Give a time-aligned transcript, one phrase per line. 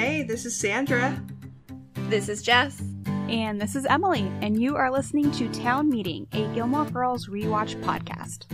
[0.00, 1.22] Hey, this is Sandra.
[2.08, 2.82] This is Jess.
[3.28, 7.78] And this is Emily, and you are listening to Town Meeting, a Gilmore Girls rewatch
[7.82, 8.46] podcast.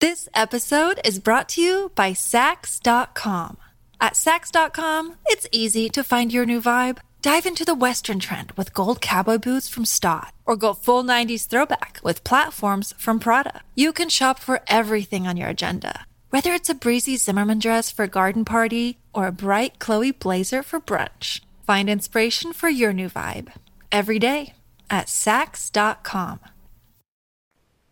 [0.00, 3.56] This episode is brought to you by Saks.com.
[4.02, 6.98] At Saks.com, it's easy to find your new vibe.
[7.22, 11.46] Dive into the Western trend with gold cowboy boots from Staud, or go full 90s
[11.46, 13.60] throwback with platforms from Prada.
[13.76, 18.02] You can shop for everything on your agenda, whether it's a breezy Zimmermann dress for
[18.02, 21.40] a garden party or a bright Chloe blazer for brunch.
[21.64, 23.52] Find inspiration for your new vibe
[23.92, 24.54] every day
[24.90, 26.40] at Saks.com.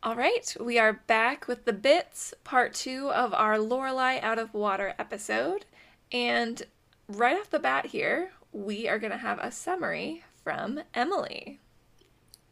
[0.02, 4.54] All right, we are back with the bits, part two of our Lorelai out of
[4.54, 5.66] water episode.
[6.12, 6.62] And
[7.08, 11.60] right off the bat here, we are going to have a summary from Emily.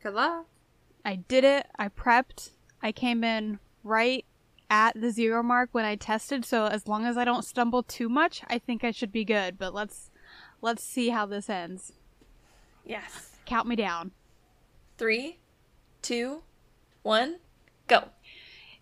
[0.02, 0.46] Good luck.
[1.04, 1.66] I did it.
[1.78, 2.50] I prepped.
[2.82, 4.24] I came in right
[4.70, 8.08] at the zero mark when I tested, so as long as I don't stumble too
[8.08, 9.58] much, I think I should be good.
[9.58, 10.10] But let's
[10.60, 11.92] let's see how this ends.
[12.84, 13.36] Yes.
[13.46, 14.12] Count me down.
[14.98, 15.38] Three,
[16.02, 16.42] two,
[17.02, 17.36] one,
[17.86, 18.04] go.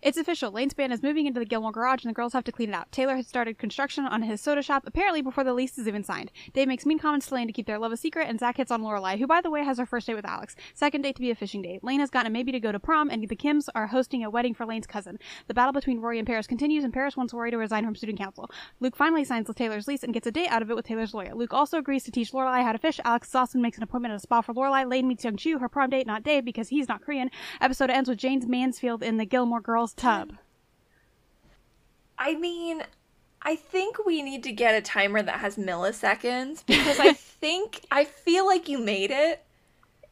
[0.01, 0.51] It's official.
[0.51, 2.75] Lane's band is moving into the Gilmore garage and the girls have to clean it
[2.75, 2.91] out.
[2.91, 6.31] Taylor has started construction on his soda shop, apparently before the lease is even signed.
[6.53, 8.69] Dave makes mean comments to Lane to keep their love a secret, and Zach hits
[8.69, 10.55] on Lorelai, who, by the way, has her first date with Alex.
[10.75, 11.83] Second date to be a fishing date.
[11.83, 14.29] Lane has gotten a maybe to go to prom, and the Kims are hosting a
[14.29, 15.17] wedding for Lane's cousin.
[15.47, 18.19] The battle between Rory and Paris continues, and Paris wants Rory to resign from student
[18.19, 18.51] council.
[18.79, 21.33] Luke finally signs Taylor's lease and gets a date out of it with Taylor's lawyer.
[21.33, 22.99] Luke also agrees to teach Lorelai how to fish.
[23.03, 24.87] Alex Dawson makes an appointment at a spa for Lorelai.
[24.87, 27.31] Lane meets Young Chu, her prom date, not Dave, because he's not Korean.
[27.59, 30.33] Episode ends with Jayne Mansfield in the Gilmore girls' tub.
[32.17, 32.83] I mean,
[33.41, 38.05] I think we need to get a timer that has milliseconds because I think, I
[38.05, 39.43] feel like you made it.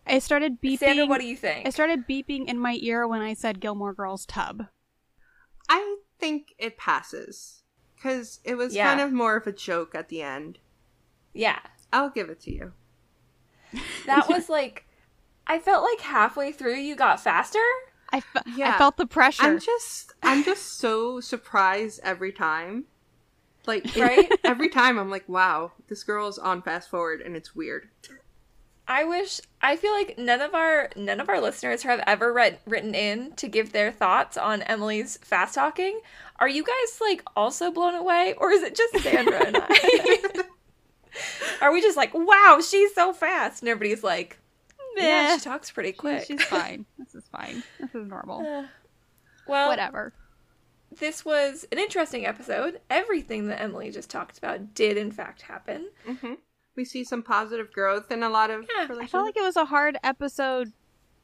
[0.08, 0.80] I started beeping.
[0.80, 1.66] Sandra, what do you think?
[1.66, 4.68] I started beeping in my ear when I said Gilmore Girls tub.
[5.68, 7.64] I think it passes.
[7.96, 8.88] Because it was Yeah.
[8.88, 10.60] kind of more of a joke at the end.
[11.34, 11.60] Yeah.
[11.92, 12.74] I'll give it to you.
[14.06, 14.86] That was like,
[15.48, 17.64] I felt like halfway through you got faster.
[18.16, 18.76] I, fe- Yeah.
[18.76, 19.44] I felt the pressure.
[19.44, 22.86] I'm just I'm just so surprised every time.
[23.68, 24.32] Like Right?
[24.44, 27.90] every time I'm like, wow, this girl is on fast forward and it's weird.
[28.88, 32.60] I wish I feel like none of our none of our listeners have ever read
[32.68, 36.00] written in to give their thoughts on Emily's fast talking.
[36.40, 40.28] Are you guys like also blown away or is it just Sandra and I?
[41.62, 43.62] Are we just like, wow, she's so fast?
[43.62, 44.38] And everybody's like,
[45.04, 46.26] yeah, she talks pretty She- quick.
[46.26, 46.86] she's fine.
[46.98, 47.64] this is fine.
[47.80, 48.40] This is normal.
[48.46, 48.68] Uh,
[49.48, 50.14] well, Whatever.
[51.00, 52.80] this was an interesting episode.
[52.90, 55.90] Everything that Emily just talked about did in fact happen.
[56.06, 56.34] hmm
[56.76, 59.44] We see some positive growth and a lot of Yeah, I I felt like it
[59.44, 60.74] was a hard episode.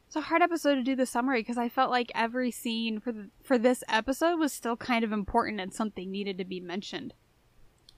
[0.07, 3.11] It's a hard episode to do the summary because I felt like every scene for
[3.13, 7.13] the, for this episode was still kind of important and something needed to be mentioned.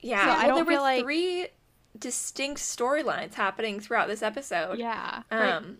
[0.00, 1.48] Yeah, So I don't there were feel like- three
[1.98, 4.78] distinct storylines happening throughout this episode.
[4.78, 5.22] Yeah.
[5.30, 5.78] Um,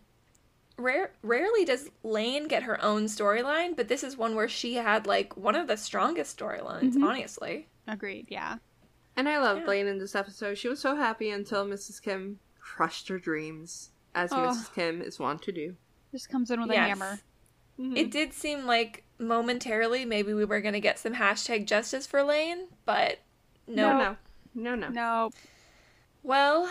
[0.76, 5.06] rare, rarely does Lane get her own storyline, but this is one where she had
[5.06, 6.94] like one of the strongest storylines.
[6.94, 7.04] Mhm.
[7.08, 8.26] Honestly, Agreed.
[8.30, 8.56] Yeah.
[9.16, 9.66] And I loved Yeah.
[9.68, 10.56] Lane in this episode.
[10.56, 12.00] She was so happy until Mrs.
[12.02, 14.36] Kim crushed her dreams, as Oh.
[14.36, 14.74] Mrs.
[14.74, 15.76] Kim is wont to do.
[16.10, 16.88] Just comes in with a Yes.
[16.88, 17.18] hammer.
[17.78, 17.96] Mhm.
[17.96, 22.68] it did seem like momentarily maybe we were gonna get some hashtag justice for Lane,
[22.84, 23.18] but
[23.66, 23.98] no.
[23.98, 24.16] no, no,
[24.54, 24.88] no, no.
[24.88, 25.30] No.
[26.26, 26.70] Well,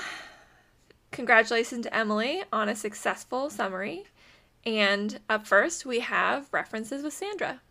[1.11, 4.05] congratulations to Emily on a successful summary.
[4.65, 7.61] And up first, we have references with Sandra.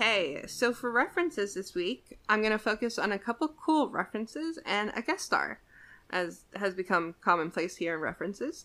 [0.00, 4.58] Okay, so for references this week, I'm going to focus on a couple cool references
[4.64, 5.60] and a guest star,
[6.08, 8.64] as has become commonplace here in references.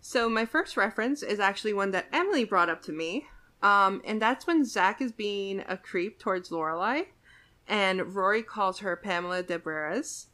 [0.00, 3.26] So my first reference is actually one that Emily brought up to me,
[3.64, 7.06] um, and that's when Zach is being a creep towards Lorelai,
[7.66, 10.28] and Rory calls her Pamela Des Barres.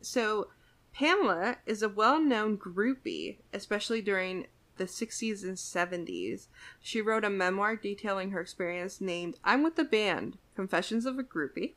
[0.00, 0.50] So
[0.94, 6.46] Pamela is a well-known groupie, especially during the 60s and 70s.
[6.80, 11.22] She wrote a memoir detailing her experience named I'm with the Band Confessions of a
[11.22, 11.74] Groupie.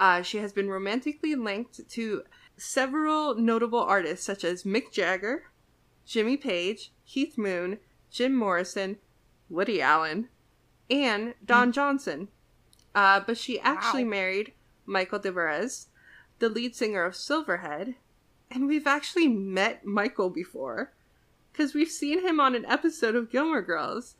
[0.00, 2.22] Uh, she has been romantically linked to
[2.56, 5.44] several notable artists such as Mick Jagger,
[6.04, 7.78] Jimmy Page, Keith Moon,
[8.10, 8.98] Jim Morrison,
[9.48, 10.28] Woody Allen,
[10.90, 12.28] and Don Johnson.
[12.94, 14.10] Uh, but she actually Wow.
[14.10, 14.52] married
[14.84, 15.88] Michael Des Barres,
[16.40, 17.94] the lead singer of Silverhead,
[18.50, 20.92] and we've actually met Michael before
[21.52, 24.14] because we've seen him on an episode of Gilmore Girls.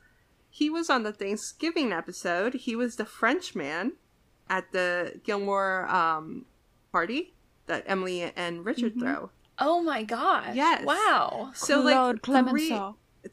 [0.49, 2.53] He was on the Thanksgiving episode.
[2.53, 3.93] He was the Frenchman
[4.49, 6.45] at the Gilmore um,
[6.91, 7.33] party
[7.65, 9.31] that Emily and Richard throw.
[9.57, 10.55] Oh my gosh.
[10.55, 10.85] Yes.
[10.85, 11.51] Wow.
[11.55, 12.79] So Claude like three,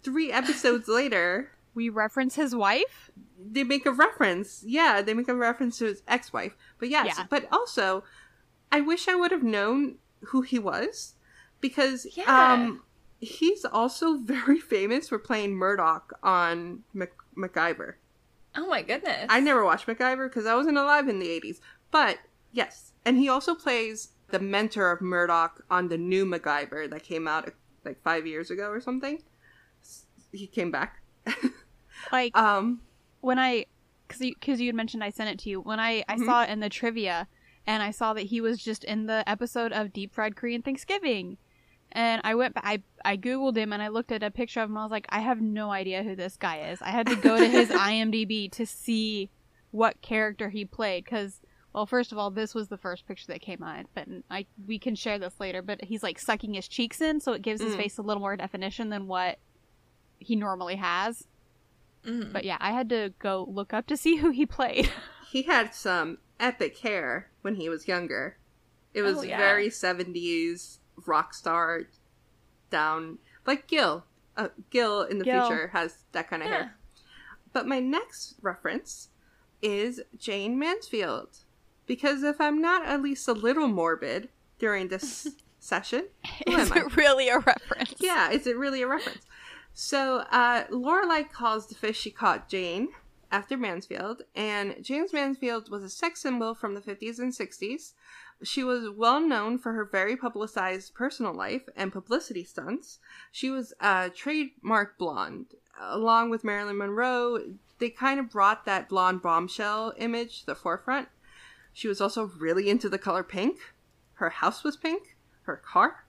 [0.02, 3.10] three episodes later, We reference his wife.
[3.38, 4.62] they make a reference.
[4.66, 6.56] Yeah, they make a reference to his ex-wife.
[6.78, 7.26] But yes, Yeah.
[7.28, 8.04] but also,
[8.72, 11.14] I wish I would have known who he was
[11.60, 12.52] because Yeah.
[12.54, 12.82] um,
[13.20, 17.94] he's also very famous for playing Murdoch on Mac- MacGyver.
[18.56, 19.26] Oh my goodness.
[19.28, 21.60] I never watched MacGyver because I wasn't alive in the 80s.
[21.90, 22.18] But
[22.52, 27.28] yes, and he also plays the mentor of Murdoch on the new MacGyver that came
[27.28, 27.52] out
[27.84, 29.22] like five years ago or something.
[30.32, 31.02] He came back.
[32.12, 32.80] Like um,
[33.20, 33.66] when I,
[34.06, 35.60] because you, cause you had mentioned I sent it to you.
[35.60, 37.28] When I, I saw it in the trivia,
[37.66, 41.36] and I saw that he was just in the episode of Deep Fried Korean Thanksgiving,
[41.92, 44.76] and I went, I, I googled him and I looked at a picture of him.
[44.76, 46.80] and I was like, I have no idea who this guy is.
[46.82, 49.30] I had to go to his IMDb to see
[49.72, 51.40] what character he played, because.
[51.72, 54.80] Well, first of all, this was the first picture that came out, but I we
[54.80, 55.62] can share this later.
[55.62, 57.78] But he's like sucking his cheeks in, so it gives his Mm.
[57.78, 59.38] face a little more definition than what
[60.18, 61.28] he normally has.
[62.04, 62.32] Mhm.
[62.32, 64.90] But yeah, I had to go look up to see who he played.
[65.30, 68.36] he had some epic hair when he was younger.
[68.92, 69.38] It was Oh, yeah.
[69.38, 71.82] very 70s rock star
[72.70, 74.04] down like Gil.
[74.36, 75.40] Uh, Gil in the Gil.
[75.46, 76.54] future has that kind of Yeah.
[76.56, 76.76] hair.
[77.52, 79.08] But my next reference
[79.60, 81.38] is Jayne Mansfield.
[81.86, 86.06] Because if I'm not at least a little morbid during this session,
[86.46, 86.80] who Is am I?
[86.82, 87.94] it really a reference?
[87.98, 89.22] Yeah, is it really a reference?
[89.74, 92.88] So, uh, Lorelai calls the fish she caught Jayne
[93.32, 97.92] after Mansfield, and Jayne Mansfield was a sex symbol from the 50s and 60s.
[98.42, 102.98] She was well known for her very publicized personal life and publicity stunts.
[103.30, 105.54] She was a trademark blonde.
[105.78, 111.08] Along with Marilyn Monroe, they kind of brought that blonde bombshell image to the forefront.
[111.72, 113.58] She was also really into the color pink.
[114.14, 115.16] Her house was pink.
[115.42, 116.04] Her car,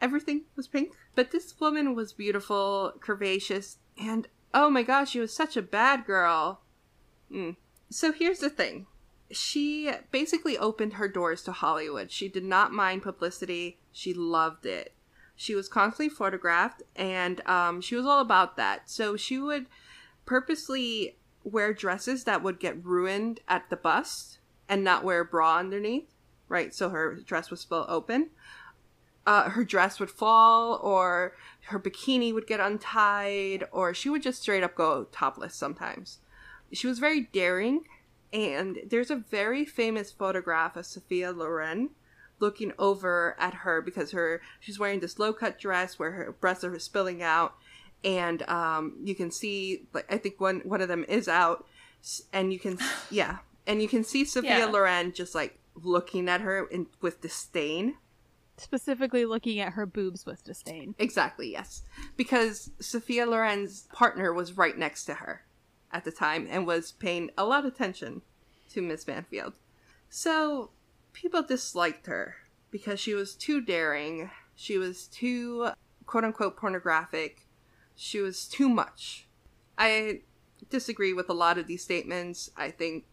[0.00, 0.92] everything was pink.
[1.14, 6.06] But this woman was beautiful, curvaceous, and oh my gosh, she was such a bad
[6.06, 6.62] girl.
[7.30, 7.56] Mm.
[7.90, 8.86] So here's the thing.
[9.30, 12.10] She basically opened her doors to Hollywood.
[12.10, 13.78] She did not mind publicity.
[13.92, 14.92] She loved it.
[15.34, 18.88] She was constantly photographed, and um, she was all about that.
[18.88, 19.66] So she would
[20.24, 24.38] purposely wear dresses that would get ruined at the bust
[24.68, 26.08] and not wear a bra underneath,
[26.48, 26.74] right?
[26.74, 28.30] So her dress was still open.
[29.26, 31.34] Uh, her dress would fall, or
[31.66, 36.20] her bikini would get untied, or she would just straight up go topless sometimes.
[36.72, 37.82] She was very daring,
[38.32, 41.90] and there's a very famous photograph of Sophia Loren
[42.38, 46.64] looking over at her because her she's wearing this low cut dress where her breasts
[46.64, 47.54] are spilling out,
[48.04, 51.66] and um, you can see like I think one one of them is out,
[52.32, 52.78] and you can
[53.10, 54.66] yeah, and you can see Sophia Yeah.
[54.66, 57.96] Loren just like looking at her in, with disdain.
[58.58, 60.94] Specifically looking at her boobs with disdain.
[60.98, 61.82] Exactly, yes.
[62.16, 65.45] Because Sophia Loren's partner was right next to her
[65.96, 68.20] at the time and was paying a lot of attention
[68.68, 69.54] to Miss Mansfield.
[70.10, 70.70] So
[71.14, 72.34] people disliked her
[72.70, 75.70] because she was too daring, she was too
[76.04, 77.46] quote unquote pornographic,
[77.94, 79.26] she was too much.
[79.78, 80.20] I
[80.68, 82.50] disagree with a lot of these statements.
[82.58, 83.06] I think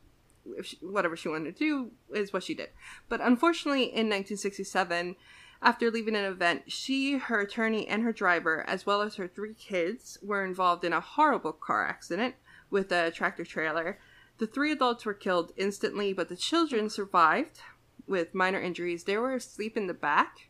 [0.61, 2.69] she, whatever she wanted to do is what she did.
[3.07, 5.15] But unfortunately, in 1967,
[5.61, 9.53] after leaving an event, she, her attorney, and her driver, as well as her three
[9.53, 12.35] kids, were involved in a horrible car accident
[12.73, 13.99] with a tractor trailer.
[14.39, 17.59] The three adults were killed instantly, but the children survived
[18.07, 19.03] with minor injuries.
[19.03, 20.49] They were asleep in the back,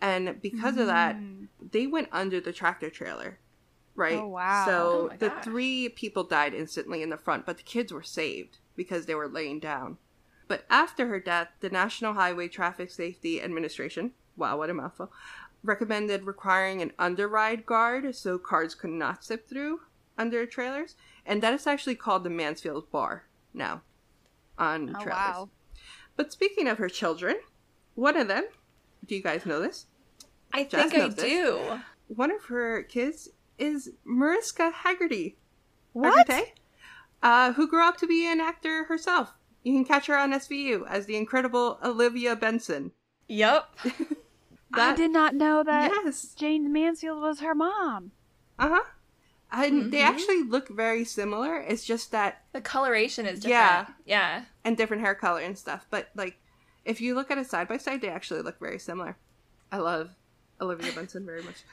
[0.00, 1.46] and because of that, mm.
[1.70, 3.38] they went under the tractor trailer.
[3.94, 4.16] Right.
[4.16, 4.64] Oh, wow.
[4.66, 5.44] So Oh the gosh.
[5.44, 9.28] three people died instantly in the front, but the kids were saved because they were
[9.28, 9.98] laying down.
[10.48, 15.12] But after her death, the National Highway Traffic Safety Administration, wow, what a mouthful,
[15.62, 19.80] recommended requiring an underride guard so cars could not slip through
[20.16, 20.96] under trailers.
[21.26, 23.24] And that is actually called the Mansfield Bar
[23.54, 23.82] now
[24.58, 25.12] on Oh trailers.
[25.12, 25.48] wow.
[26.16, 27.36] But speaking of her children,
[27.94, 28.44] one of them,
[29.06, 29.86] do you guys know this?
[30.52, 31.24] I Jess think I this.
[31.24, 31.80] do.
[32.08, 35.34] One of her kids is Mariska Hargitay.
[35.92, 36.26] What?
[36.28, 36.42] Hargitay,
[37.22, 39.32] uh, who grew up to be an actor herself.
[39.62, 42.92] You can catch her on SVU as the incredible Olivia Benson.
[43.28, 43.68] Yep.
[44.72, 46.34] I did not know that Yes.
[46.34, 48.12] Jayne Mansfield was her mom.
[48.58, 48.82] Uh huh.
[49.52, 50.14] And they mm-hmm.
[50.14, 51.56] actually look very similar.
[51.56, 53.52] It's just that The coloration is different.
[53.52, 53.86] Yeah.
[54.06, 54.44] Yeah.
[54.64, 55.86] and different hair color and stuff.
[55.90, 56.36] But like,
[56.84, 59.16] if you look at it side by side, they actually look very similar.
[59.72, 60.10] I love
[60.60, 61.64] Olivia Benson very much.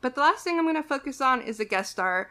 [0.00, 2.30] But the last thing I'm going to focus on is a guest star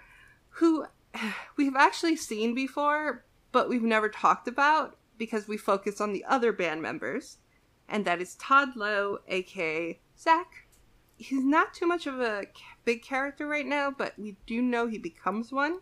[0.50, 0.86] who
[1.58, 6.52] we've actually seen before, but we've never talked about because we focus on the other
[6.52, 7.38] band members,
[7.88, 10.63] and that is Todd Lowe, aka Zach.
[11.18, 12.46] He's not too much of a
[12.86, 15.80] big character right now, but we do know he becomes one.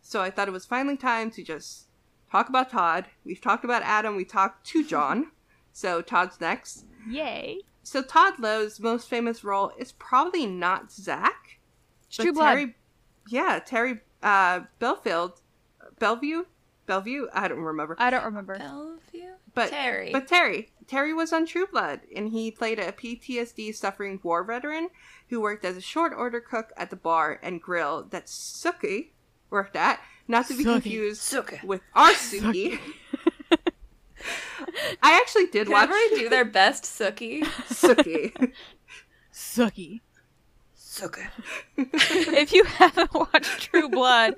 [0.00, 1.86] So I thought it was finally time to just
[2.30, 3.06] talk about Todd.
[3.24, 5.30] We've talked about Adam, we talked to John.
[5.72, 6.84] So Todd's next.
[7.08, 7.60] Yay.
[7.82, 11.58] So Todd Lowe's most famous role is probably not Zach.
[12.08, 12.54] It's but True Blood.
[12.54, 12.74] Terry,
[13.28, 15.40] yeah, Terry uh, Belfield,
[15.98, 16.44] Bellevue,
[16.86, 17.26] Bellevue.
[17.32, 17.96] I don't remember.
[17.98, 18.58] I don't remember.
[18.58, 19.30] Bellevue?
[19.54, 20.10] But Terry.
[20.12, 24.90] but Terry, Terry was on True Blood, and he played a PTSD suffering war veteran
[25.30, 29.12] who worked as a short order cook at the bar and grill that Suki
[29.48, 30.72] worked at, not to be Suki.
[30.72, 31.64] confused Suki.
[31.64, 32.78] with our Suki.
[35.02, 37.42] I actually did Can watch everybody do their best Sookie?
[37.70, 38.52] Suki.
[39.32, 40.00] Sucky.
[40.76, 41.30] Sookie.
[41.78, 44.34] if you haven't watched True Blood,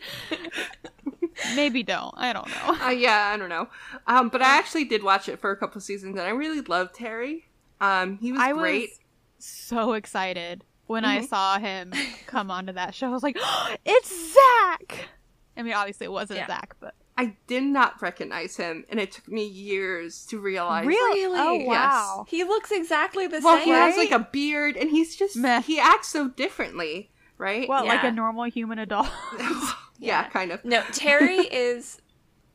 [1.55, 2.15] maybe don't.
[2.17, 2.87] I don't know.
[2.87, 3.69] Uh, yeah, I don't know.
[4.07, 6.95] Um, but I actually did watch it for a couple seasons, and I really loved
[6.95, 7.47] Terry.
[7.81, 8.91] Um, he was I great.
[8.91, 8.99] was
[9.39, 11.23] so excited when Mm-hmm.
[11.25, 11.93] I saw him
[12.27, 13.07] come onto that show.
[13.09, 13.39] I was like,
[13.85, 15.09] it's Zach.
[15.57, 16.47] I mean, obviously it wasn't Yeah.
[16.47, 20.85] Zach, but I did not recognize him, and it took me years to realize.
[20.85, 21.67] really, oh Yes.
[21.69, 23.69] wow, He looks exactly the Well, same.
[23.69, 25.61] Well, he has like a beard, and he's just Meh.
[25.63, 27.69] he acts so differently, right?
[27.69, 29.07] well, like a normal human adult.
[30.05, 30.29] yeah, Yeah.
[30.29, 30.65] kind of.
[30.65, 32.01] No, Terry is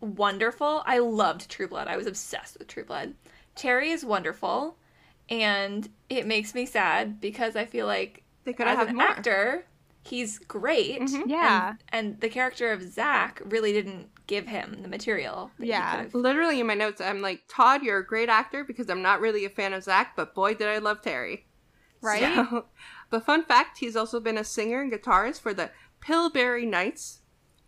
[0.01, 0.83] wonderful.
[0.85, 1.87] I loved True Blood.
[1.87, 3.15] I was obsessed with True Blood.
[3.55, 4.77] Terry is wonderful,
[5.29, 9.07] and it makes me sad because I feel like They could as have an more.
[9.07, 9.65] actor,
[10.03, 11.01] he's great.
[11.01, 11.23] Mhm.
[11.27, 15.51] yeah, And, and the character of Zach really didn't give him the material.
[15.59, 15.97] that Yeah.
[15.97, 16.13] could've.
[16.15, 19.43] Literally in my notes, I'm like, Todd, you're a great actor because I'm not really
[19.43, 21.45] a fan of Zach, but boy, did I love Terry.
[22.01, 22.21] right.
[22.33, 22.65] So-
[23.09, 27.18] but fun fact, he's also been a singer and guitarist for the Pillsbury Knights,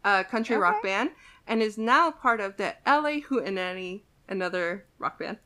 [0.03, 1.11] a country rock band,
[1.47, 5.37] and is now part of the LA Hootenanny, another rock band.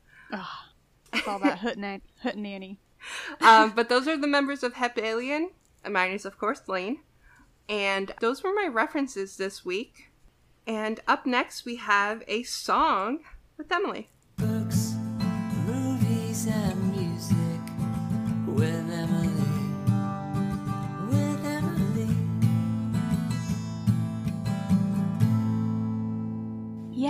[1.12, 2.02] It's all that hootenanny.
[2.22, 2.78] hootenanny.
[3.40, 5.50] um, but those are the members of Hep Alien,
[5.84, 7.00] and mine is of course Lane.
[7.68, 10.10] And those were my references this week.
[10.66, 13.20] And up next, we have a song
[13.56, 14.10] with Emily.
[14.36, 14.94] Books,
[15.66, 17.36] movies, and music
[18.46, 19.25] with Emily.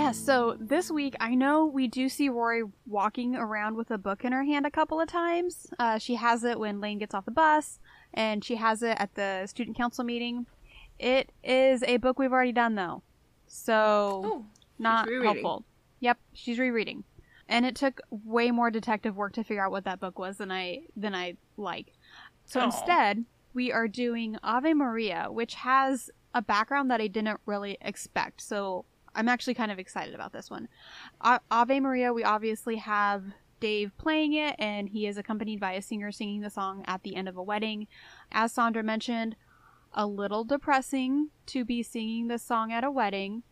[0.07, 4.23] Yeah, so this week I know we do see Rory walking around with a book
[4.23, 5.67] in her hand a couple of times.
[5.77, 7.79] Uh, she has it when Lane gets off the bus,
[8.13, 10.45] and she has it at the student council meeting.
[10.97, 13.03] It is a book we've already done though,
[13.47, 14.45] so Oh,
[14.79, 15.65] not helpful.
[15.99, 17.03] Yep, she's rereading,
[17.49, 20.53] and it took way more detective work to figure out what that book was than
[20.53, 21.91] I than I like.
[22.45, 27.77] So instead, we are doing Ave Maria, which has a background that I didn't really
[27.81, 28.39] expect.
[28.39, 28.85] So
[29.17, 30.69] I'm actually kind of excited about this one.
[31.51, 33.23] Ave Maria, we obviously have
[33.59, 37.15] Dave playing it, and he is accompanied by a singer singing the song at the
[37.15, 37.87] end of a wedding.
[38.31, 39.35] As Sandra mentioned,
[39.93, 43.43] a little depressing to be singing this song at a wedding.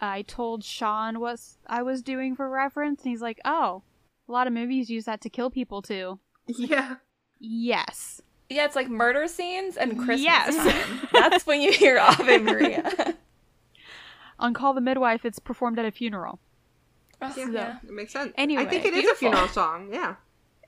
[0.00, 3.82] I told Sean what I was doing for reference, and he's like, "Oh,
[4.28, 6.96] a lot of movies use that to kill people too." Yeah.
[7.40, 10.56] Yes, yeah, it's like murder scenes and Christmas Yes.
[10.56, 11.08] time.
[11.12, 13.16] That's when you hear Ave Maria.
[14.38, 16.38] on Call the Midwife, it's performed at a funeral.
[17.20, 17.76] Oh, Yeah, yeah.
[17.82, 18.32] it makes sense.
[18.36, 19.88] Anyway, I think it is a funeral song.
[19.92, 20.16] Yeah.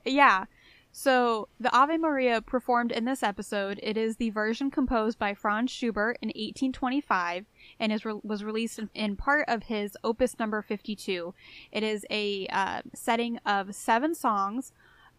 [0.05, 0.45] Yeah.
[0.93, 5.71] So the Ave Maria performed in this episode, it is the version composed by Franz
[5.71, 7.45] Schubert in 1825
[7.79, 11.33] and is re- was released in, in part of his Opus number 52.
[11.71, 14.73] It is a uh, setting of seven songs,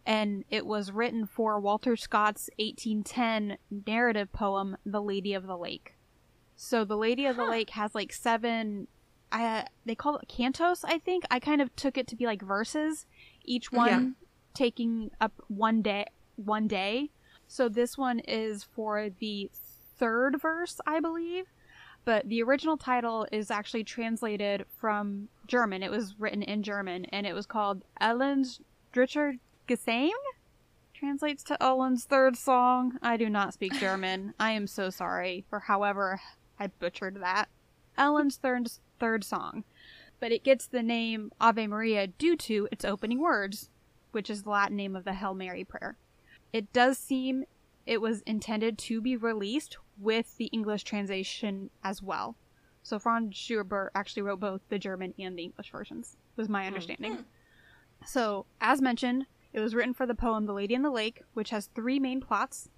[0.04, 3.56] and it was written for Walter Scott's 1810
[3.86, 5.94] narrative poem, "The Lady of the Lake."
[6.64, 8.86] So the Lady of the Lake has like seven.
[9.32, 10.84] I they call it cantos.
[10.84, 13.04] I think I kind of took it to be like verses,
[13.44, 14.08] each one Yeah.
[14.54, 17.10] taking up one day one day
[17.46, 19.50] so this one is for the
[19.98, 21.44] third verse i believe
[22.06, 27.26] but the original title is actually translated from german it was written in german and
[27.26, 28.60] it was called ellen's
[28.94, 29.38] dritter
[29.68, 30.10] gesang
[30.94, 35.60] translates to ellen's third song i do not speak german i am so sorry for
[35.60, 36.18] however
[36.62, 37.48] i butchered that
[37.96, 39.64] ellen's third third song
[40.20, 43.70] but it gets the name ave maria due to its opening words
[44.12, 45.96] which is the Latin name of the Hail Mary prayer.
[46.52, 47.44] It does seem
[47.86, 52.36] it was intended to be released with the English translation as well.
[52.82, 56.68] So Franz Schubert actually wrote both the German and the English versions, was my hmm.
[56.68, 57.24] understanding.
[58.06, 61.50] So, as mentioned, it was written for the poem The Lady in the Lake, which
[61.50, 62.68] has three main plots.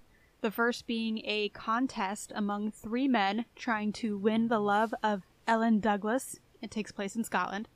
[0.44, 5.80] The first being a contest among three men trying to win the love of Ellen
[5.80, 6.38] Douglas.
[6.60, 7.66] It takes place in Scotland.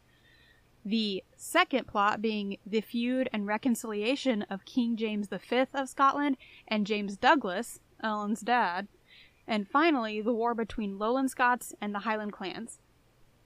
[0.84, 6.86] The second plot being the feud and reconciliation of King James V of Scotland and
[6.86, 8.88] James Douglas, Ellen's dad.
[9.46, 12.80] And finally, the war between Lowland Scots and the Highland clans.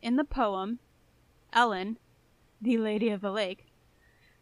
[0.03, 0.81] In the poem,
[1.53, 1.97] Ellen,
[2.61, 3.67] the Lady of the Lake,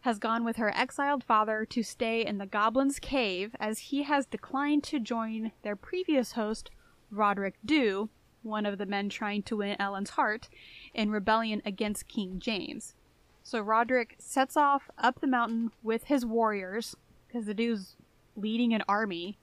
[0.02, 4.26] has gone with her exiled father to stay in the Goblin's Cave as he has
[4.26, 6.70] declined to join their previous host,
[7.10, 8.08] Roderick Dhu,
[8.42, 10.48] one of the men trying to win Ellen's heart,
[10.94, 12.94] in rebellion against King James.
[13.42, 17.96] So Roderick sets off up the mountain with his warriors, because the dude's
[18.36, 19.38] leading an army.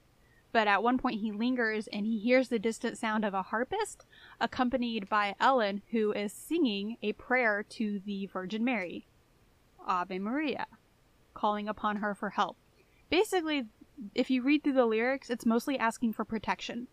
[0.50, 4.06] But at one point he lingers and he hears the distant sound of a harpist,
[4.40, 9.06] accompanied by Ellen, who is singing a prayer to the Virgin Mary.
[9.88, 10.66] Ave Maria,
[11.34, 12.56] calling upon her for help.
[13.10, 13.64] Basically,
[14.14, 16.88] if you read through the lyrics, it's mostly asking for protection.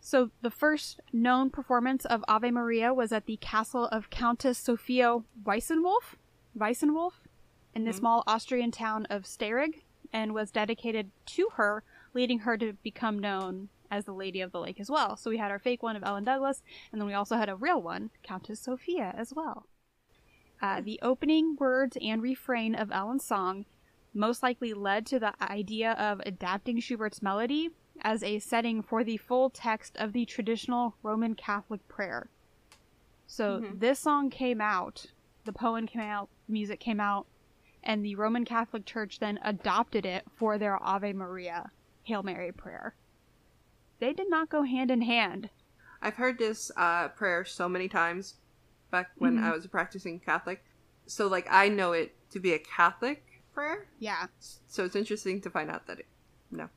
[0.00, 5.20] So, the first known performance of Ave Maria was at the castle of Countess Sophia
[5.42, 6.16] Weissenwolf,
[6.56, 7.12] Weissenwolf
[7.74, 7.98] in the hmm.
[7.98, 13.70] small Austrian town of Steyregg, and was dedicated to her, leading her to become known
[13.90, 15.16] as the Lady of the Lake as well.
[15.16, 16.62] So, we had our fake one of Ellen Douglas,
[16.92, 19.66] and then we also had a real one, Countess Sophia, as well.
[20.64, 23.66] Uh, the opening words and refrain of Ellen's song
[24.14, 27.68] most likely led to the idea of adapting Schubert's melody
[28.00, 32.30] as a setting for the full text of the traditional Roman Catholic prayer.
[33.26, 35.04] So this song came out,
[35.44, 37.26] the poem came out, music came out,
[37.82, 41.72] and the Roman Catholic Church then adopted it for their Ave Maria,
[42.04, 42.94] Hail Mary prayer.
[44.00, 45.50] They did not go hand in hand.
[46.00, 48.36] I've heard this uh, prayer so many times
[48.94, 49.44] back when Mm-hmm.
[49.46, 50.64] I was a practicing Catholic.
[51.06, 53.86] So, like, I know it to be a Catholic prayer.
[53.98, 54.26] Yeah.
[54.66, 56.06] So it's interesting to find out that it,
[56.50, 56.68] no.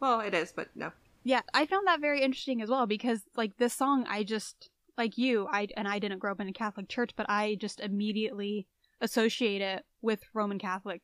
[0.00, 0.92] Well, it is, but no.
[1.22, 5.18] Yeah, I found that very interesting as well because like this song I just like
[5.18, 8.66] you, I and I didn't grow up in a Catholic church, but I just immediately
[9.02, 11.02] associate it with Roman Catholic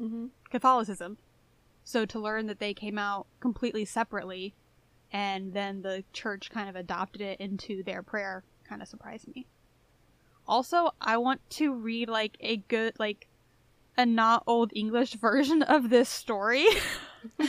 [0.00, 0.26] Mm-hmm.
[0.50, 1.16] Catholicism.
[1.82, 4.54] So to learn that they came out completely separately
[5.12, 9.46] and then the church kind of adopted it into their prayer kind of surprised me.
[10.48, 13.26] Also, I want to read like a good like
[13.98, 16.66] a not old English version of this story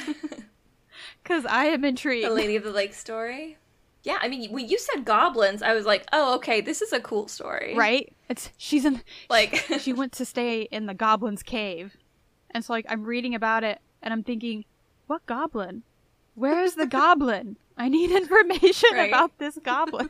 [1.23, 2.25] cuz I am intrigued.
[2.25, 3.57] The Lady of the Lake story.
[4.03, 6.99] Yeah, I mean, when you said goblins, I was like, oh, okay, this is a
[7.01, 7.73] cool story.
[7.75, 8.13] right?
[8.29, 11.97] It's she's in Like, she went to stay in the goblin's cave.
[12.51, 14.65] And so like I'm reading about it and I'm thinking,
[15.07, 15.83] what goblin?
[16.35, 17.57] Where is the goblin?
[17.77, 19.09] I need information Right.
[19.09, 20.09] about this goblin.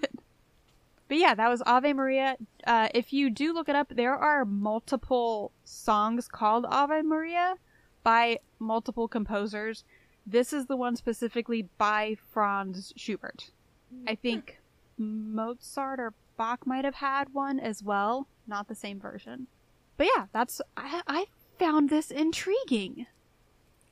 [1.08, 2.38] But yeah, that was Ave Maria.
[2.66, 7.56] Uh, if you do look it up, there are multiple songs called Ave Maria
[8.04, 9.84] by multiple composers.
[10.26, 13.52] This is the one specifically by Franz Schubert.
[14.06, 14.60] I think
[14.98, 19.48] Mozart or Bach might have had one as well, not the same version.
[19.96, 21.26] But yeah, that's I, I
[21.58, 23.08] found this intriguing.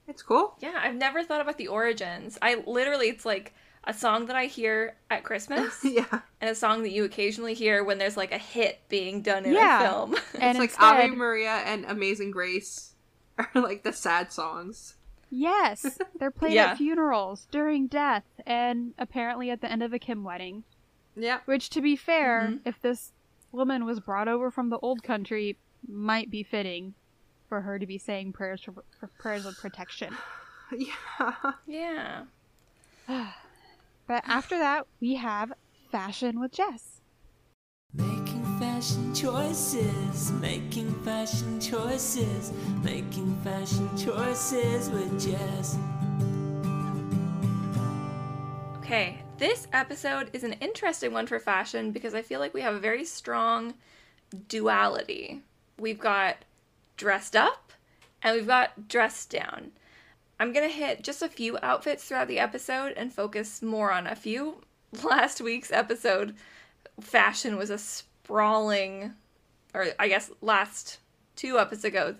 [0.07, 0.55] It's cool.
[0.59, 2.37] yeah, I've never thought about the origins.
[2.41, 3.55] I literally, it's like
[3.87, 6.21] a song that I hear at Christmas yeah.
[6.41, 9.53] and a song that you occasionally hear when there's like a hit being done in
[9.53, 9.81] Yeah.
[9.83, 10.15] a film.
[10.39, 12.93] And it's like instead, Ave Maria and Amazing Grace
[13.37, 14.95] are like the sad songs.
[15.29, 16.71] yes, they're played Yeah.
[16.71, 20.63] at funerals, during death, and apparently at the end of a Kim wedding.
[21.17, 21.43] Yep.
[21.45, 22.67] Which, to be fair, Mm-hmm.
[22.69, 23.11] if this
[23.51, 26.93] woman was brought over from the old country, might be fitting
[27.47, 30.13] for her to be saying prayers for, for prayers of protection.
[30.75, 31.53] Yeah.
[31.67, 32.23] yeah.
[34.07, 35.53] But after that, we have
[35.91, 37.01] fashion with Jess.
[37.93, 42.51] Making fashion choices, making fashion choices,
[42.83, 45.77] making fashion choices with Jess.
[48.77, 52.75] Okay, this episode is an interesting one for fashion because I feel like we have
[52.75, 53.73] a very strong
[54.47, 55.41] duality.
[55.79, 56.37] We've got
[56.95, 57.71] dressed up
[58.21, 59.71] and we've got dressed down.
[60.39, 64.15] I'm gonna hit just a few outfits throughout the episode and focus more on a
[64.15, 64.61] few.
[65.03, 66.35] Last week's episode,
[66.99, 69.13] fashion was a sprawling,
[69.73, 70.99] or I guess last
[71.35, 72.15] two episodes ago,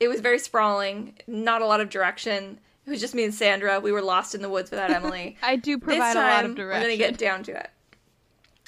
[0.00, 2.58] it was very sprawling, not a lot of direction.
[2.84, 3.80] It was just me and Sandra.
[3.80, 6.44] We were lost in the woods without Emily I do this provide time, a lot
[6.44, 6.82] of We're direction.
[6.82, 7.64] gonna get down to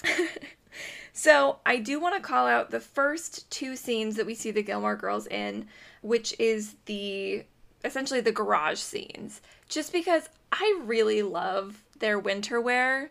[0.05, 0.49] it.
[1.13, 4.63] so I do want to call out the first two scenes that we see the
[4.63, 5.67] Gilmore Girls in,
[6.03, 7.45] which is the
[7.85, 9.41] essentially the garage scenes.
[9.69, 13.11] Just because I really love their winter wear.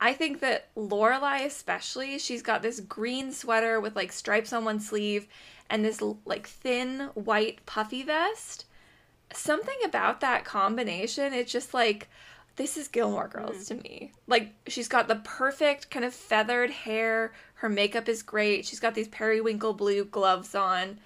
[0.00, 4.80] I think that Lorelai especially, she's got this green sweater with like stripes on one
[4.80, 5.26] sleeve
[5.68, 8.64] and this like thin white puffy vest.
[9.32, 12.08] Something about that combination, it's just like
[12.56, 13.78] this is Gilmore Girls mm-hmm.
[13.78, 14.12] to me.
[14.26, 18.64] Like she's got the perfect kind of feathered hair, her makeup is great.
[18.66, 20.98] She's got these periwinkle blue gloves on.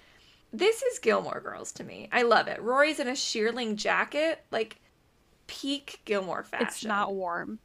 [0.55, 2.07] This is Gilmore Girls to me.
[2.11, 2.61] I love it.
[2.61, 4.79] Rory's in a shearling jacket, like
[5.47, 6.67] peak Gilmore fashion.
[6.67, 7.59] It's not warm.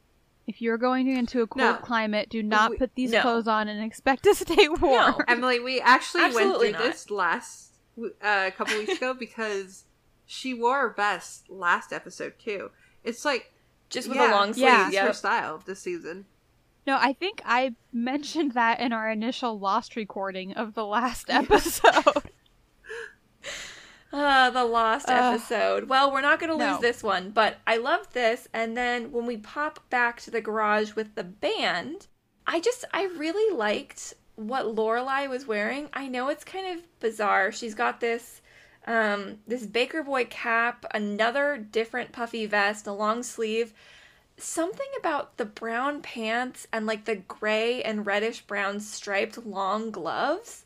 [0.47, 1.75] If you're going into a cold No.
[1.75, 3.21] climate, do not We- put these no.
[3.21, 4.81] clothes on and expect to stay warm.
[5.19, 5.21] No.
[5.29, 6.93] Emily, we actually Absolutely went through not.
[6.95, 7.73] this last
[8.03, 8.09] uh,
[8.47, 9.85] a couple weeks ago because
[10.25, 12.71] she wore her best last episode too.
[13.05, 13.53] It's like
[13.91, 14.65] just with yeah, a long sleeve.
[14.65, 14.91] Yeah.
[14.91, 15.07] Yep.
[15.09, 16.25] her style of this season.
[16.87, 22.18] No, I think I mentioned that in our initial Lost recording of the last episode.
[24.13, 25.35] Ah, the lost Ugh.
[25.35, 25.89] episode.
[25.89, 26.81] Well, we're not going to lose No.
[26.81, 28.49] this one, but I love this.
[28.55, 32.07] And then when we pop back to the garage with the band,
[32.47, 35.91] I just I really liked what Lorelai was wearing.
[35.93, 37.53] I know it's kind of bizarre.
[37.53, 38.41] She's got this
[38.87, 43.75] um this Baker Boy cap, another different puffy vest, a long sleeve.
[44.39, 50.65] Something about the brown pants and like the gray and reddish brown striped long gloves.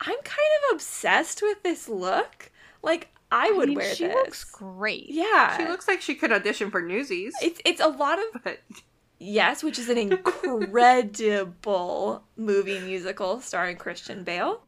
[0.00, 2.50] I'm kind of obsessed with this look.
[2.82, 4.14] Like I would mean, wear she this.
[4.14, 5.06] looks great.
[5.08, 5.48] Yeah.
[5.48, 7.34] She looks like she could audition for Newsies.
[7.40, 8.60] it's it's a lot of but
[9.18, 9.98] yes, which is an
[10.68, 14.62] incredible movie musical starring Christian Bale.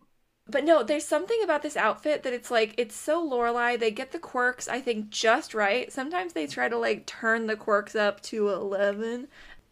[0.46, 3.78] But no, there's something about this outfit that it's like it's so Lorelai.
[3.78, 5.92] They get the quirks, I think, just right.
[5.92, 9.28] Sometimes they try to like turn the quirks up to eleven.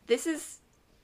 [0.06, 0.58] This is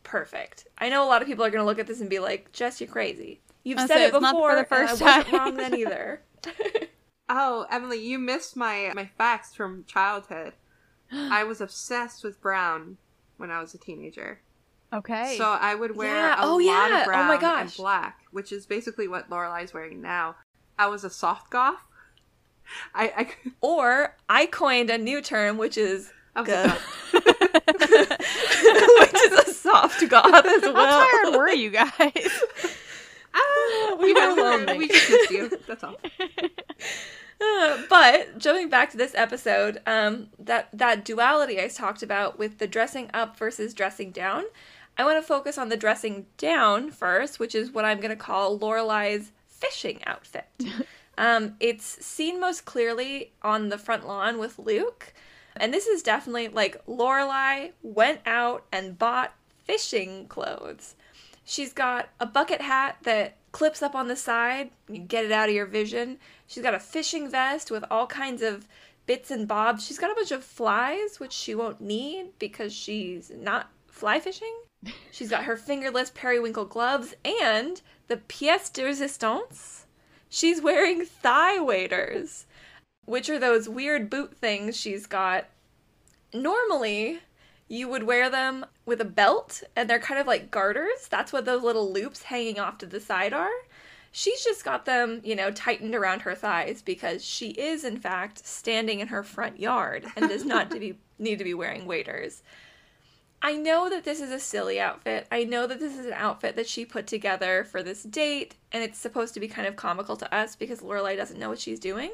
[0.04, 0.66] perfect.
[0.78, 2.80] I know a lot of people are gonna look at this and be like, "Jess,
[2.80, 5.06] you're crazy." You've I'll said say it it's not before, for the and first I
[5.18, 5.40] wasn't time.
[5.40, 6.22] wrong then either.
[7.28, 10.54] oh, Emily, you missed my my facts from childhood.
[11.12, 12.96] I was obsessed with brown
[13.36, 14.40] when I was a teenager.
[14.92, 15.36] Okay.
[15.38, 16.42] So I would wear Yeah.
[16.42, 16.86] a Oh, lot yeah.
[17.02, 20.36] of Oh, my brown and black, which is basically what Lorelai's wearing now.
[20.78, 21.76] I was a soft goth.
[22.94, 23.28] I, I,
[23.60, 26.70] or I coined a new term, which is Good.
[27.12, 27.24] which
[29.14, 30.74] is a soft goth as well.
[30.74, 32.42] How tired were you guys?
[33.98, 34.78] We were alone.
[34.78, 35.50] We just missed you.
[35.66, 35.96] That's all.
[37.40, 42.58] Uh, but jumping back to this episode, um, that that duality I talked about with
[42.58, 44.44] the dressing up versus dressing down,
[44.96, 48.16] I want to focus on the dressing down first, which is what I'm going to
[48.16, 50.46] call Lorelai's fishing outfit.
[51.18, 55.12] um, it's seen most clearly on the front lawn with Luke,
[55.56, 60.94] and this is definitely like Lorelai went out and bought fishing clothes.
[61.44, 64.70] She's got a bucket hat that clips up on the side.
[64.88, 66.18] You get it out of your vision.
[66.46, 68.66] She's got a fishing vest with all kinds of
[69.06, 69.84] bits and bobs.
[69.84, 74.54] She's got a bunch of flies, which she won't need because she's not fly fishing.
[75.12, 79.84] She's got her fingerless periwinkle gloves and the pièce de résistance.
[80.28, 82.46] She's wearing thigh waders,
[83.04, 85.46] which are those weird boot things she's got.
[86.34, 87.20] Normally,
[87.68, 91.08] you would wear them with a belt and they're kind of like garters.
[91.08, 93.50] That's what those little loops hanging off to the side are.
[94.10, 98.46] She's just got them, you know, tightened around her thighs because she is in fact
[98.46, 102.42] standing in her front yard and does not to be need to be wearing waders.
[103.40, 105.26] I know that this is a silly outfit.
[105.32, 108.84] I know that this is an outfit that she put together for this date and
[108.84, 111.80] it's supposed to be kind of comical to us because Lorelai doesn't know what she's
[111.80, 112.12] doing.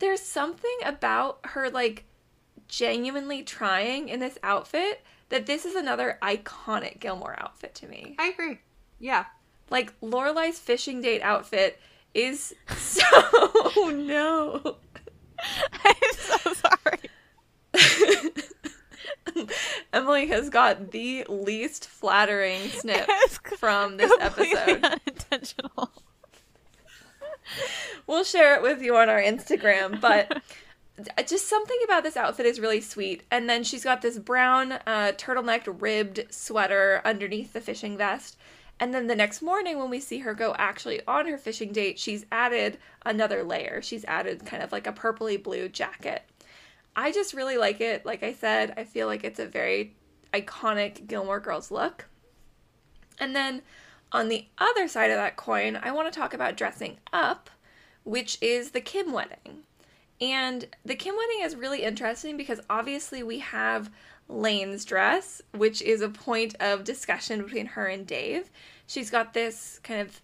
[0.00, 2.04] There's something about her like
[2.68, 8.14] genuinely trying in this outfit that this is another iconic Gilmore outfit to me.
[8.18, 8.60] I agree.
[8.98, 9.24] Yeah.
[9.70, 11.80] Like Lorelai's fishing date outfit
[12.12, 13.02] is so
[13.90, 14.76] no.
[15.84, 17.10] I'm so sorry.
[19.92, 23.08] Emily has got the least flattering snip
[23.58, 24.84] from this episode.
[24.84, 25.90] unintentional.
[28.06, 30.40] We'll share it with you on our Instagram, but
[31.26, 33.24] just something about this outfit is really sweet.
[33.30, 38.36] And then she's got this brown uh, turtleneck ribbed sweater underneath the fishing vest.
[38.80, 41.98] And then the next morning, when we see her go actually on her fishing date,
[41.98, 43.80] she's added another layer.
[43.82, 46.22] She's added kind of like a purpley blue jacket.
[46.96, 48.06] I just really like it.
[48.06, 49.94] Like I said, I feel like it's a very
[50.32, 52.06] iconic Gilmore Girls look.
[53.18, 53.62] And then
[54.12, 57.50] on the other side of that coin, I want to talk about dressing up,
[58.04, 59.64] which is the Kim wedding.
[60.20, 63.90] And the Kim wedding is really interesting because obviously we have
[64.28, 68.50] Lane's dress, which is a point of discussion between her and Dave.
[68.86, 70.20] She's got this kind of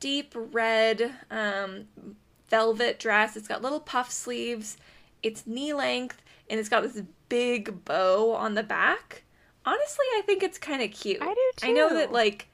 [0.00, 1.86] deep red um,
[2.48, 3.36] velvet dress.
[3.36, 4.76] It's got little puff sleeves.
[5.22, 9.22] It's knee length and it's got this big bow on the back.
[9.64, 11.22] Honestly, I think it's kind of cute.
[11.22, 11.68] I do too.
[11.68, 12.48] I know that like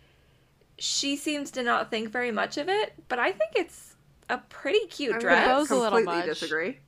[0.79, 3.88] she seems to not think very much of it, but I think it's
[4.29, 5.45] a pretty cute I'm dress.
[5.47, 6.41] gonna bow's a little completely much.
[6.41, 6.79] disagree.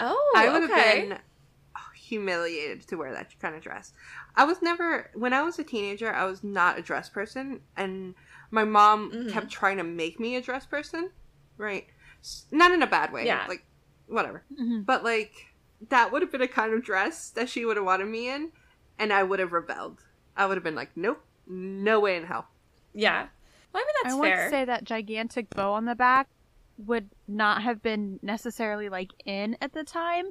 [0.00, 1.18] Oh, I would have been
[1.96, 3.92] humiliated to wear that kind of dress.
[4.36, 6.12] I was never when I was a teenager.
[6.12, 8.14] I was not a dress person, and
[8.50, 9.30] my mom Mhm.
[9.32, 11.10] kept trying to make me a dress person.
[11.56, 11.88] Right,
[12.50, 13.26] not in a bad way.
[13.26, 13.44] Yeah.
[13.48, 13.64] like
[14.06, 14.44] whatever.
[14.58, 14.86] Mhm.
[14.86, 15.46] But like
[15.88, 18.52] that would have been a kind of dress that she would have wanted me in,
[18.98, 20.02] and I would have rebelled.
[20.36, 22.48] I would have been like, nope, no way in hell.
[22.94, 23.28] Yeah.
[23.72, 24.44] Well, I mean that's I want fair.
[24.44, 26.28] to say that gigantic bow on the back
[26.78, 30.26] would not have been necessarily like in at the time.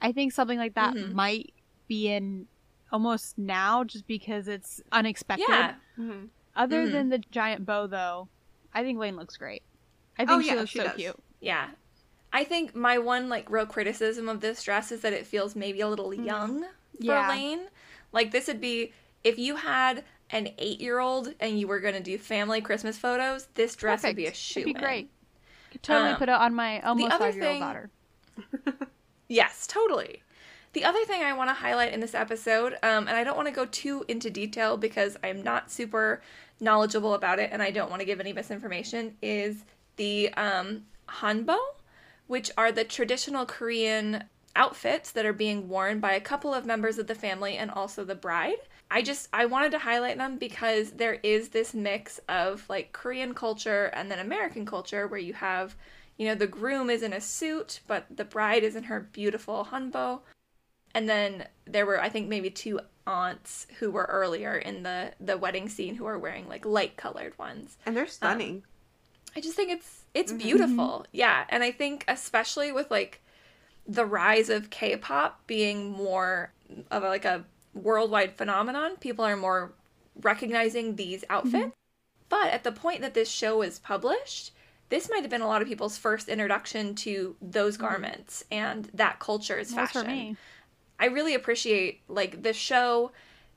[0.00, 1.12] I think something like that Mhm.
[1.12, 1.52] might
[1.88, 2.46] be in
[2.92, 5.46] almost now just because it's unexpected.
[5.48, 5.74] yeah.
[5.98, 6.26] Mm-hmm.
[6.56, 6.92] Other Mhm.
[6.92, 8.28] than the giant bow though,
[8.72, 9.62] I think Lane looks great.
[10.18, 10.94] I think Oh, she yeah, looks she so does.
[10.96, 11.16] cute.
[11.40, 11.70] Yeah.
[12.32, 15.80] I think my one like real criticism of this dress is that it feels maybe
[15.80, 16.68] a little young for
[17.00, 17.28] Yeah.
[17.28, 17.68] Lane.
[18.12, 18.92] Like this would be
[19.24, 23.48] if you had an eight year old and you were gonna do family Christmas photos,
[23.54, 24.36] this dress would be a Perfect.
[24.42, 24.60] shoe.
[24.60, 25.10] It'd be great.
[25.70, 27.90] Could totally Um, put it on my almost five year old daughter.
[29.28, 30.22] Yes, totally.
[30.72, 33.48] The other thing I want to highlight in this episode, um, and I don't want
[33.48, 36.22] to go too into detail because I'm not super
[36.60, 39.64] knowledgeable about it and I don't want to give any misinformation, is
[39.96, 41.58] the um, hanbok,
[42.26, 44.24] which are the traditional Korean
[44.56, 48.04] outfits that are being worn by a couple of members of the family and also
[48.04, 48.56] the bride.
[48.90, 53.34] I just I wanted to highlight them because there is this mix of like Korean
[53.34, 55.76] culture and then American culture where you have
[56.18, 59.68] you know, the groom is in a suit, but the bride is in her beautiful
[59.70, 60.20] hanbok.
[60.92, 65.38] And then there were, I think, maybe two aunts who were earlier in the the
[65.38, 67.78] wedding scene who are wearing like light colored ones.
[67.86, 68.56] And they're stunning.
[68.56, 68.62] Um,
[69.36, 70.42] I just think it's it's mm-hmm.
[70.42, 71.06] beautiful.
[71.12, 73.22] Yeah, and I think especially with like
[73.86, 76.52] the rise of K-pop being more
[76.90, 79.72] of a, like a worldwide phenomenon, people are more
[80.20, 81.32] recognizing these mm-hmm.
[81.32, 81.76] outfits.
[82.28, 84.52] But at the point that this show was published,
[84.90, 87.86] this might have been a lot of people's first introduction to those mm-hmm.
[87.86, 90.02] garments and that culture's That was fashion.
[90.02, 90.36] for me.
[91.00, 93.12] I really appreciate like the show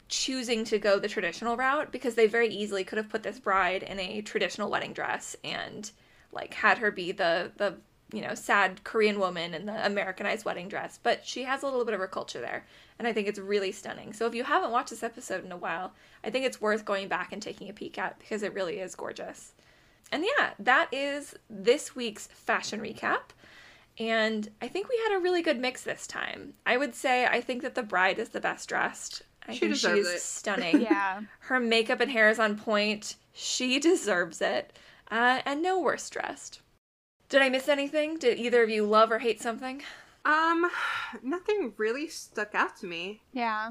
[0.08, 3.82] choosing to go the traditional route because they very easily could have put this bride
[3.82, 5.89] in a traditional wedding dress and
[6.34, 7.76] like had her be the the
[8.12, 11.86] you know sad Korean woman in the Americanized wedding dress, but she has a little
[11.86, 12.65] bit of her culture there,
[13.00, 14.13] and I think it's really stunning.
[14.13, 15.93] So if you haven't watched this episode in a while,
[16.24, 18.95] I think it's worth going back and taking a peek at because it really is
[18.95, 19.54] gorgeous.
[20.12, 23.32] And yeah, that is this week's fashion recap.
[24.00, 26.54] And I think we had a really good mix this time.
[26.65, 29.21] I would say I think that the bride is the best dressed.
[29.47, 30.21] I She think she deserves it.
[30.21, 30.82] stunning.
[30.91, 31.21] Yeah.
[31.41, 33.15] Her makeup and hair is on point.
[33.34, 34.78] She deserves it.
[35.10, 36.62] Uh, and no worse dressed.
[37.32, 38.17] Did I miss anything?
[38.17, 39.82] Did either of you love or hate something?
[40.26, 40.70] Um,
[41.24, 43.22] nothing really stuck out to me.
[43.32, 43.70] Yeah.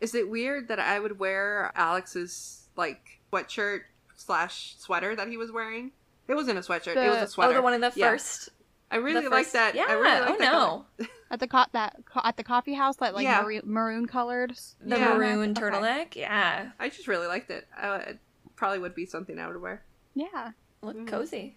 [0.00, 3.82] Is it weird that I would wear Alex's like sweatshirt
[4.16, 5.92] slash sweater that he was wearing?
[6.26, 6.96] It wasn't a sweatshirt.
[6.96, 7.52] it was a sweater.
[7.52, 8.10] Oh, the one in the Yeah.
[8.12, 8.48] first.
[8.90, 9.74] I really like that.
[9.74, 9.84] Yeah.
[9.88, 10.84] I really like oh that no.
[10.98, 11.08] color.
[11.30, 13.40] At the co- that co- at the coffee house, that like Yeah.
[13.42, 14.58] maroon, maroon colored.
[14.80, 15.14] The Yeah.
[15.14, 15.60] maroon Okay.
[15.60, 16.16] turtleneck.
[16.16, 16.70] Yeah.
[16.80, 17.66] I just really liked it.
[17.76, 18.18] I, it
[18.56, 19.82] probably would be something I would wear.
[20.14, 20.52] Yeah.
[20.82, 21.08] Look Mhm.
[21.08, 21.56] cozy.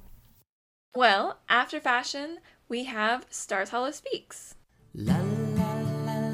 [0.93, 4.55] Well, after fashion, we have Stars Hollow Speaks.
[4.93, 5.71] La, la,
[6.03, 6.31] la,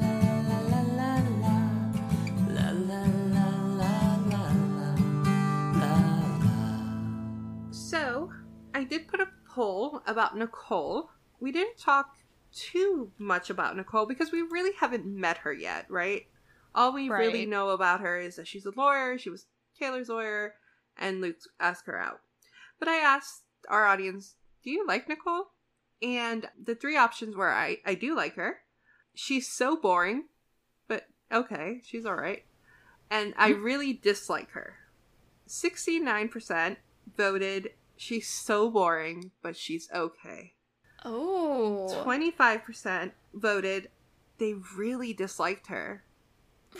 [7.70, 8.32] so,
[8.74, 11.10] I did put a poll about Nicole.
[11.38, 12.16] We didn't talk
[12.52, 16.26] too much about Nicole because we really haven't met her yet, right?
[16.74, 17.20] All we right.
[17.20, 19.46] really know about her is that she's a lawyer, she was
[19.78, 20.54] Taylor's lawyer,
[20.96, 22.22] and Luke asked her out.
[22.80, 25.48] But I asked our audience do you like Nicole?
[26.02, 28.58] And the three options were I, I do like her.
[29.14, 30.24] She's so boring,
[30.86, 32.44] but okay, she's all right.
[33.10, 33.62] And I mm.
[33.62, 34.74] really dislike her.
[35.48, 36.76] 69%
[37.16, 40.54] voted she's so boring, but she's okay.
[41.04, 42.02] Oh.
[42.04, 43.88] 25% voted
[44.38, 46.04] they really disliked her.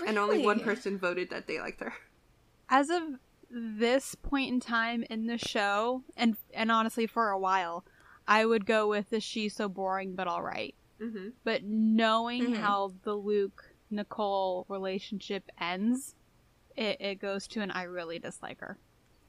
[0.07, 1.95] And only one person voted that they liked her.
[2.69, 3.03] As of
[3.51, 7.85] this point in time in the show, and and honestly for a while,
[8.27, 10.75] I would go with the she's so boring but all right.
[11.01, 11.29] Mm-hmm.
[11.45, 12.57] But knowing Mhm.
[12.57, 16.15] how the Luke Nicole relationship ends,
[16.77, 18.79] it, it goes to an I really dislike her.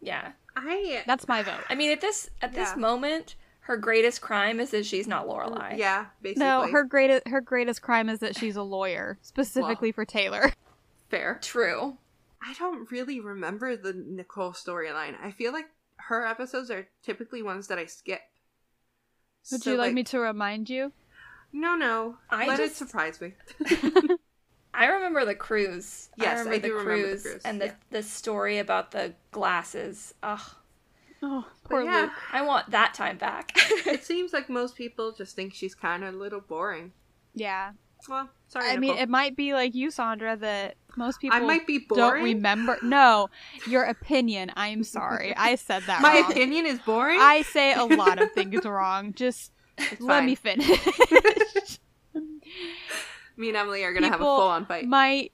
[0.01, 0.32] Yeah.
[0.55, 1.63] I That's my vote.
[1.69, 5.77] I mean, at this at this moment, her greatest crime is that she's not Lorelai.
[5.77, 6.45] yeah, basically.
[6.45, 10.51] No, her greatest her greatest crime is that she's a lawyer, specifically for Taylor.
[11.10, 11.38] fair.
[11.41, 11.97] True.
[12.41, 15.15] I don't really remember the Nicole storyline.
[15.21, 15.65] I feel like
[15.97, 18.21] her episodes are typically ones that I skip.
[19.52, 20.91] Would So, you like, me to remind you?
[21.52, 22.17] No, no.
[22.30, 23.34] I Let it just- surprise me.
[24.73, 26.10] I remember the cruise.
[26.15, 27.73] Yes, I remember, I the, do remember the cruise cruise, and the yeah.
[27.89, 30.13] the story about the glasses.
[30.23, 30.39] Ugh,
[31.21, 32.02] Oh, poor yeah.
[32.04, 32.12] Luke.
[32.32, 33.52] I want that time back.
[33.86, 36.93] it seems like most people just think she's kind of a little boring.
[37.34, 37.71] Yeah.
[38.07, 38.69] Well, sorry.
[38.71, 41.97] I mean, it might be like you, Sandra, that most people I might be don't
[41.97, 42.23] boring.
[42.23, 42.77] remember.
[42.81, 43.29] No,
[43.67, 44.51] your opinion.
[44.55, 45.33] I'm sorry.
[45.38, 46.31] I said that My wrong.
[46.31, 47.19] opinion is boring.
[47.21, 49.13] I say a lot of things wrong.
[49.13, 50.25] Just It's let fine.
[50.27, 51.79] me finish.
[53.38, 54.85] Me and Emily are gonna have a full on fight.
[54.85, 55.31] might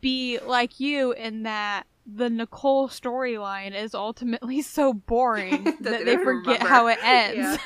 [0.00, 6.60] be like you in that the Nicole storyline is ultimately so boring that, they forget
[6.60, 6.68] remember.
[6.68, 7.60] how it ends,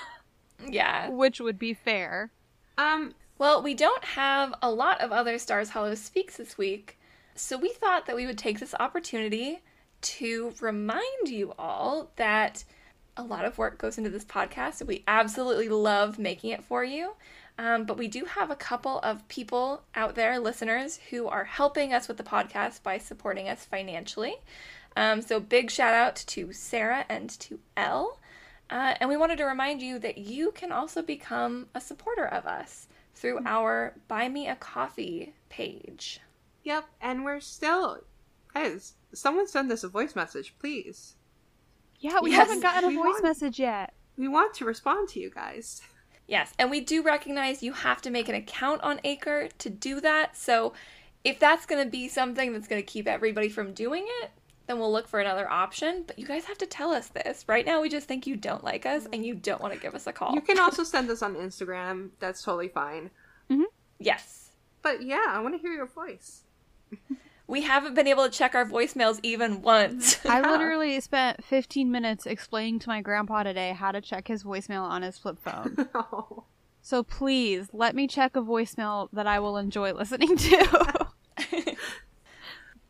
[0.68, 1.08] yeah.
[1.08, 2.32] which would be fair.
[2.78, 7.00] um, Well, we don't have a lot of other Stars Hollow speaks this week,
[7.34, 9.60] so we thought that we would take this opportunity
[10.02, 12.62] to remind you all that
[13.16, 16.84] a lot of work goes into this podcast, and we absolutely love making it for
[16.84, 17.14] you.
[17.58, 21.92] Um, but we do have a couple of people out there, listeners, who are helping
[21.92, 24.36] us with the podcast by supporting us financially.
[24.96, 28.16] Um, so, big shout out to Sarah and to Elle.
[28.70, 32.46] Uh, and we wanted to remind you that you can also become a supporter of
[32.46, 36.20] us through our Buy Me a Coffee page.
[36.62, 36.84] yep.
[37.00, 38.00] And we're still,
[38.52, 38.94] guys.
[39.12, 41.14] Someone send us a voice message, please.
[42.00, 43.94] Yeah, we Yes, haven't gotten a we voice want- message yet.
[44.16, 45.80] We want to respond to you guys.
[46.26, 50.00] Yes, and we do recognize you have to make an account on Anchor to do
[50.00, 50.36] that.
[50.36, 50.72] So
[51.22, 54.30] if that's going to be something that's going to keep everybody from doing it,
[54.66, 56.04] then we'll look for another option.
[56.06, 57.44] But you guys have to tell us this.
[57.48, 59.94] Right now, we just think you don't like us and you don't want to give
[59.94, 60.34] us a call.
[60.34, 62.10] You can also send us on Instagram.
[62.20, 63.10] That's totally fine.
[63.50, 63.64] Mm-hmm.
[63.98, 64.50] Yes.
[64.82, 66.42] But yeah, I want to hear your voice.
[67.46, 70.24] We haven't been able to check our voicemails even once.
[70.26, 74.82] I literally spent 15 minutes explaining to my grandpa today how to check his voicemail
[74.82, 75.88] on his flip phone.
[75.94, 76.44] Oh.
[76.80, 81.06] so please let me check a voicemail that I will enjoy listening to.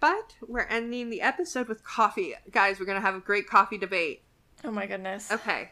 [0.04, 2.34] But we're ending the episode with coffee.
[2.50, 4.20] Guys, we're going to have a great coffee debate.
[4.62, 5.32] oh my goodness.
[5.32, 5.70] Okay.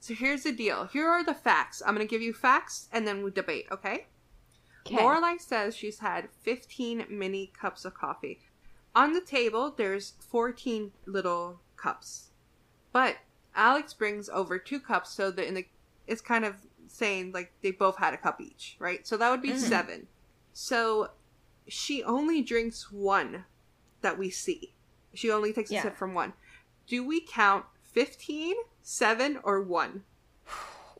[0.00, 0.86] So here's the deal.
[0.86, 1.80] Here are the facts.
[1.86, 4.08] I'm going to give you facts and then we debate, okay?
[4.86, 8.40] Lorelai says she's had 15 mini cups of coffee.
[8.96, 12.30] On the table, there's 14 little cups.
[12.92, 13.18] But
[13.54, 15.66] Alex brings over two cups, so that in the,
[16.08, 16.56] it's kind of
[16.88, 19.06] saying like they both had a cup each, right?
[19.06, 19.58] So that would be mm-hmm.
[19.58, 20.08] seven.
[20.52, 21.10] So
[21.68, 23.44] she only drinks one
[24.00, 24.74] that we see.
[25.14, 25.80] She only takes Yeah.
[25.80, 26.32] a sip from one.
[26.86, 30.04] Do we count 15, 7, or 1?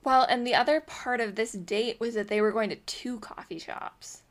[0.05, 3.19] Well, and the other part of this date was that they were going to two
[3.21, 4.23] coffee shops.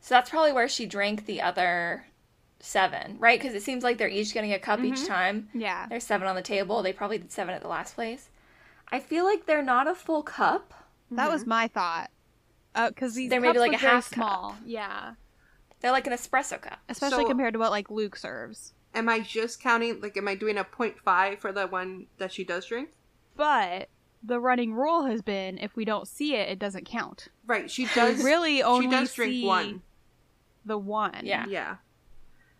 [0.00, 2.06] So that's probably where she drank the other
[2.60, 3.38] seven, right?
[3.38, 5.06] Because it seems like they're each getting a cup each mm-hmm.
[5.06, 5.48] time.
[5.52, 5.86] yeah.
[5.88, 6.82] There's seven on the table.
[6.82, 8.30] They probably did seven at the last place.
[8.90, 10.72] I feel like they're not a full cup.
[11.10, 11.50] That was mm-hmm.
[11.50, 12.10] my thought.
[12.74, 14.14] Uh, because these They're maybe like look a very half cup.
[14.14, 14.56] small.
[14.64, 15.14] Yeah.
[15.80, 16.78] They're like an espresso cup.
[16.88, 18.72] Especially So- compared to what like Luke serves.
[18.94, 22.42] Am I just counting, like, am I doing a 0.5 for the one that she
[22.42, 22.88] does drink?
[23.36, 23.90] But
[24.22, 27.28] the running rule has been if we don't see it, it doesn't count.
[27.46, 28.24] Right, she does.
[28.24, 29.82] really only she does drink see one.
[30.64, 31.20] The one.
[31.22, 31.44] Yeah.
[31.48, 31.76] Yeah.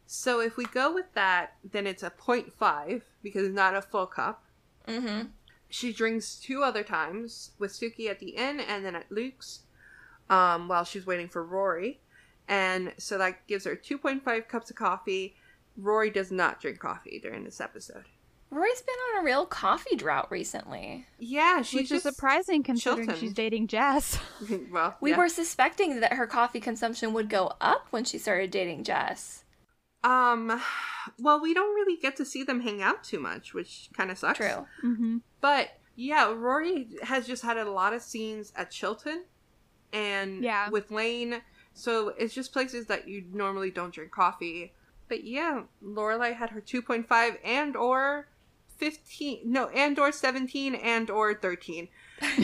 [0.06, 4.06] So if we go with that, then it's a 0.5 because it's not a full
[4.06, 4.44] cup.
[4.86, 5.28] Mm-hmm.
[5.70, 9.60] She drinks two other times with Suki at the inn and then at Luke's
[10.30, 12.00] um, while she's waiting for Rory.
[12.48, 15.36] And so that gives her 2.5 cups of coffee.
[15.76, 18.04] Rory does not drink coffee during this episode.
[18.50, 21.06] Rory's been on a real coffee drought recently.
[21.18, 23.20] Yeah, she's Which is surprising considering Chilton.
[23.20, 24.18] she's dating Jess.
[24.72, 25.18] well, We yeah.
[25.18, 29.44] were suspecting that her coffee consumption would go up when she started dating Jess.
[30.02, 30.58] Um,
[31.18, 34.16] well, we don't really get to see them hang out too much, which kind of
[34.16, 34.38] sucks.
[34.38, 34.66] True.
[34.82, 35.18] mm-hmm.
[35.42, 39.24] But yeah, Rory has just had a lot of scenes at Chilton
[39.92, 40.70] and Yeah.
[40.70, 41.42] with Lane.
[41.78, 44.72] So it's just places that you normally don't drink coffee.
[45.08, 48.28] But yeah, Lorelai had her 2.5 and or
[48.78, 51.88] 15 no and or 17 and or 13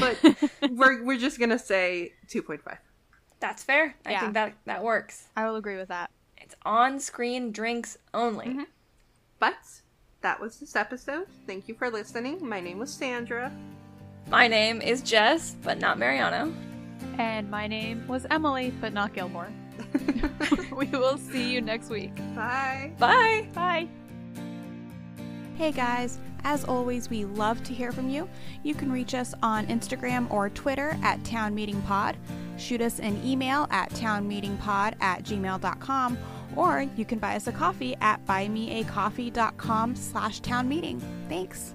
[0.01, 0.19] but
[0.71, 2.79] we're, we're just gonna say 2.5
[3.39, 3.95] That's fair.
[4.05, 4.21] I Yeah.
[4.21, 5.29] think that that works.
[5.37, 6.11] I will agree with that.
[6.39, 8.47] It's on-screen drinks only.
[8.47, 8.67] Mhm.
[9.39, 9.55] but
[10.23, 13.53] that was this episode thank you for listening my name was sandra
[14.29, 16.53] My name is Jess, but not Mariano.
[17.19, 19.53] And my name was Emily, but not Gilmore.
[20.77, 22.15] we will see you next week.
[22.35, 22.93] Bye.
[22.99, 23.49] Bye.
[23.55, 23.89] Bye.
[25.57, 28.29] Hey guys, as always, we love to hear from you.
[28.65, 32.17] You can reach us on Instagram or Twitter at Town Meeting Pod.
[32.59, 36.19] Shoot us an email at townmeetingpod at gmail.com
[36.57, 41.01] or you can buy us a coffee at buymeacoffee.com slash townmeeting.
[41.29, 41.75] Thanks.